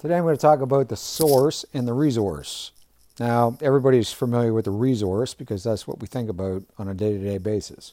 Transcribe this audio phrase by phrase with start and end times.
[0.00, 2.70] Today I'm going to talk about the source and the resource.
[3.18, 7.12] Now, everybody's familiar with the resource because that's what we think about on a day
[7.12, 7.92] to day basis.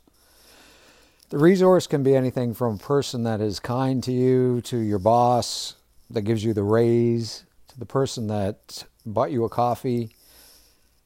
[1.32, 5.00] The resource can be anything from a person that is kind to you, to your
[5.00, 5.76] boss
[6.10, 10.12] that gives you the raise, to the person that bought you a coffee,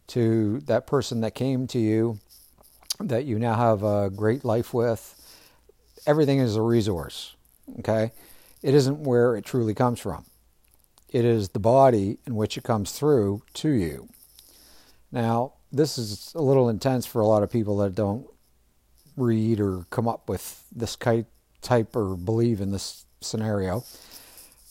[0.09, 2.19] to that person that came to you
[2.99, 5.15] that you now have a great life with.
[6.05, 7.35] Everything is a resource,
[7.79, 8.11] okay?
[8.61, 10.25] It isn't where it truly comes from
[11.11, 14.09] it is the body in which it comes through to you.
[15.11, 18.25] Now, this is a little intense for a lot of people that don't
[19.17, 23.83] read or come up with this type or believe in this scenario.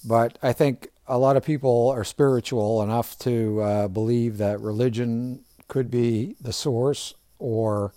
[0.05, 5.45] But I think a lot of people are spiritual enough to uh, believe that religion
[5.69, 7.93] could be the source or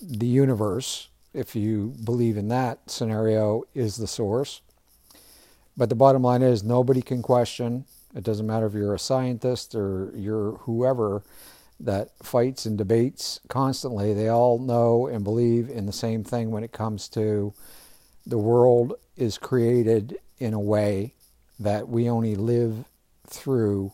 [0.00, 4.62] the universe, if you believe in that scenario, is the source.
[5.76, 7.84] But the bottom line is nobody can question.
[8.14, 11.22] It doesn't matter if you're a scientist or you're whoever
[11.80, 14.12] that fights and debates constantly.
[14.12, 17.54] They all know and believe in the same thing when it comes to
[18.26, 21.14] the world is created in a way
[21.58, 22.84] that we only live
[23.26, 23.92] through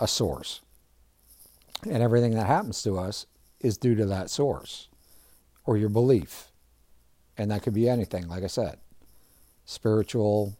[0.00, 0.60] a source.
[1.84, 3.26] And everything that happens to us
[3.60, 4.88] is due to that source
[5.64, 6.48] or your belief.
[7.36, 8.78] And that could be anything, like I said
[9.70, 10.56] spiritual,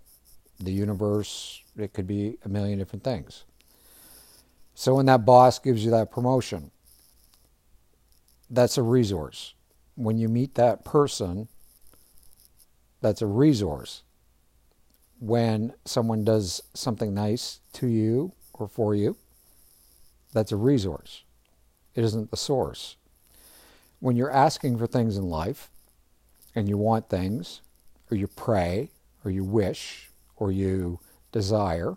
[0.60, 3.44] the universe, it could be a million different things.
[4.74, 6.70] So when that boss gives you that promotion,
[8.48, 9.54] that's a resource.
[9.94, 11.48] When you meet that person,
[13.00, 14.02] that's a resource.
[15.18, 19.16] When someone does something nice to you or for you,
[20.32, 21.24] that's a resource.
[21.94, 22.96] It isn't the source.
[23.98, 25.70] When you're asking for things in life
[26.54, 27.60] and you want things,
[28.10, 28.90] or you pray,
[29.24, 30.09] or you wish,
[30.40, 30.98] or you
[31.30, 31.96] desire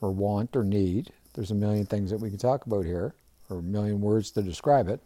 [0.00, 1.12] or want or need.
[1.34, 3.14] There's a million things that we can talk about here,
[3.48, 5.00] or a million words to describe it.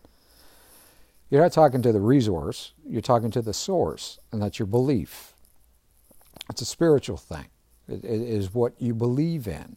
[1.29, 5.35] You're not talking to the resource, you're talking to the source, and that's your belief.
[6.49, 7.49] It's a spiritual thing,
[7.87, 9.77] it, it is what you believe in.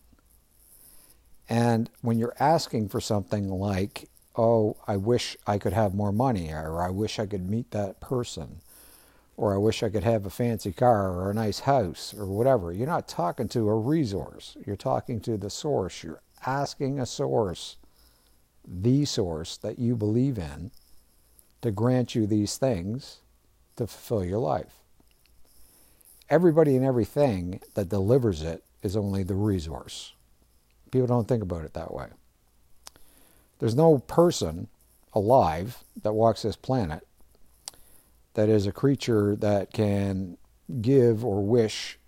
[1.50, 4.08] And when you're asking for something like,
[4.38, 8.00] oh, I wish I could have more money, or I wish I could meet that
[8.00, 8.62] person,
[9.42, 12.72] or I wish I could have a fancy car or a nice house or whatever.
[12.72, 14.56] You're not talking to a resource.
[14.68, 16.04] You're talking to the source.
[16.04, 17.78] You're asking a source,
[18.64, 20.70] the source that you believe in,
[21.64, 23.22] to grant you these things
[23.78, 24.84] to fulfill your life.
[26.30, 30.14] Everybody and everything that delivers it is only the resource.
[30.92, 32.10] People don't think about it that way.
[33.58, 34.68] There's no person
[35.14, 37.08] alive that walks this planet
[38.34, 40.38] that is a creature that can
[40.82, 42.00] give or wish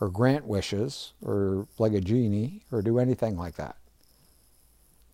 [0.00, 3.76] or grant wishes or like a genie or do anything like that.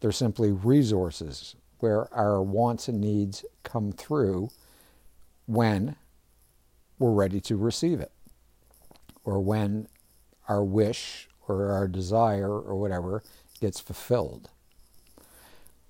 [0.00, 4.50] They're simply resources where our wants and needs come through
[5.46, 5.96] when
[6.98, 8.12] we're ready to receive it
[9.24, 9.88] or when
[10.48, 13.22] our wish or our desire or whatever
[13.60, 14.50] gets fulfilled.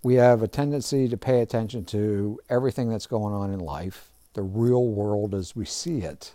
[0.03, 4.43] We have a tendency to pay attention to everything that's going on in life the
[4.43, 6.34] real world as we see it,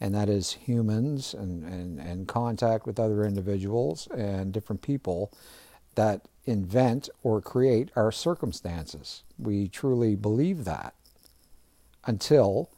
[0.00, 5.32] and that is humans and, and, and contact with other individuals and different people
[5.94, 9.24] that invent or create our circumstances.
[9.38, 10.94] We truly believe that
[12.04, 12.70] until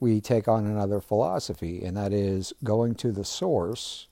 [0.00, 4.08] we take on another philosophy, and that is going to the source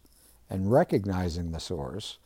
[0.49, 2.19] and recognizing the source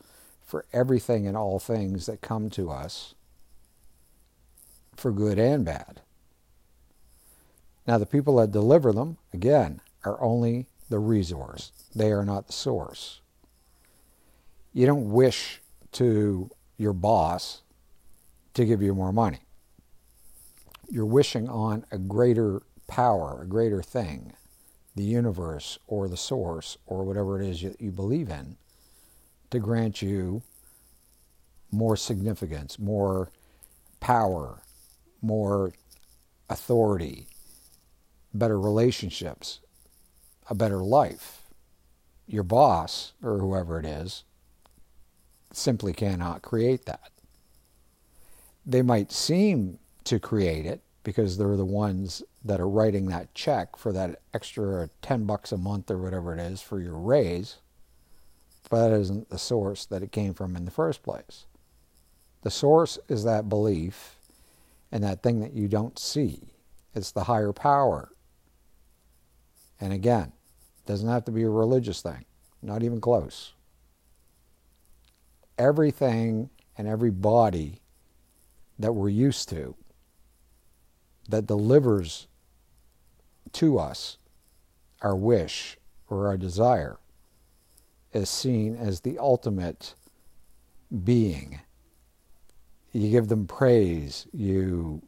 [0.45, 3.15] for everything and all things that come to us
[4.95, 6.01] for good and bad.
[7.87, 11.71] Now, the people that deliver them, again, are only the resource.
[11.95, 13.21] They are not the source.
[14.73, 15.61] You don't wish
[15.93, 17.61] to your boss
[18.53, 19.39] to give you more money.
[20.89, 24.33] You're wishing on a greater power, a greater thing,
[24.95, 28.57] the universe or the source or whatever it is that you believe in,
[29.49, 30.41] to grant you
[31.71, 33.31] more significance, more
[33.99, 34.63] power,
[35.21, 35.73] more
[36.49, 37.27] authority,
[38.37, 39.59] better relationships,
[40.49, 41.43] a better life.
[42.25, 44.23] Your boss, or whoever it is,
[45.51, 47.11] simply cannot create that.
[48.65, 53.77] They might seem to create it because they're the ones that are writing that check
[53.77, 57.57] for that extra 10 bucks a month or whatever it is for your raise,
[58.69, 61.45] but that isn't the source that it came from in the first place.
[62.41, 64.15] The source is that belief
[64.91, 66.49] and that thing that you don't see.
[66.93, 68.09] It's the higher power
[69.81, 70.33] and again,
[70.79, 72.25] it doesn't have to be a religious thing,
[72.61, 73.53] not even close.
[75.57, 77.81] everything and every body
[78.79, 79.75] that we're used to
[81.29, 82.27] that delivers
[83.53, 84.17] to us
[85.01, 85.77] our wish
[86.09, 86.97] or our desire
[88.13, 89.95] is seen as the ultimate
[91.03, 91.59] being.
[92.93, 94.27] You give them praise.
[94.33, 95.01] You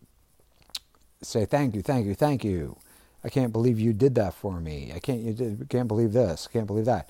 [1.21, 2.77] say, Thank you, thank you, thank you.
[3.23, 4.91] I can't believe you did that for me.
[4.95, 7.09] I can't, you did, can't believe this, can't believe that.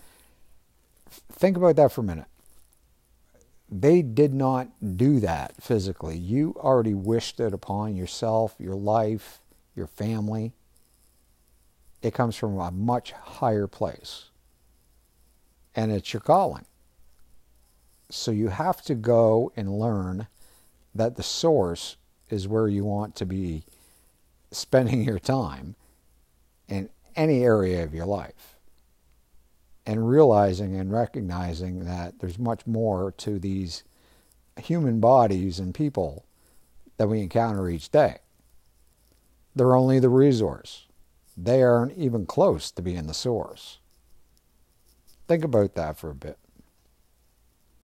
[1.32, 2.26] Think about that for a minute.
[3.72, 6.18] They did not do that physically.
[6.18, 9.40] You already wished it upon yourself, your life,
[9.76, 10.54] your family.
[12.02, 14.26] It comes from a much higher place.
[15.76, 16.66] And it's your calling.
[18.10, 20.28] So you have to go and learn
[20.96, 21.98] that the source
[22.30, 23.64] is where you want to be
[24.52, 25.76] spending your time
[26.70, 28.56] in any area of your life.
[29.86, 33.84] And realizing and recognizing that there's much more to these
[34.58, 36.26] human bodies and people
[36.98, 38.20] that we encounter each day.
[39.56, 40.86] They're only the resource.
[41.36, 43.80] They aren't even close to being the source.
[45.28, 46.38] Think about that for a bit.